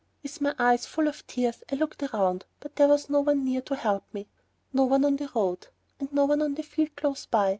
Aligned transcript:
With 0.23 0.41
my 0.41 0.55
eyes 0.57 0.87
full 0.87 1.07
of 1.07 1.27
tears 1.27 1.63
I 1.71 1.75
looked 1.75 2.01
around, 2.01 2.45
but 2.59 2.75
there 2.75 2.87
was 2.87 3.07
no 3.07 3.21
one 3.21 3.45
near 3.45 3.61
to 3.61 3.75
help 3.75 4.03
me. 4.11 4.27
No 4.73 4.85
one 4.85 5.05
on 5.05 5.15
the 5.17 5.29
road, 5.35 5.67
and 5.99 6.11
no 6.11 6.25
one 6.25 6.41
in 6.41 6.55
the 6.55 6.63
field 6.63 6.95
close 6.95 7.27
by. 7.27 7.49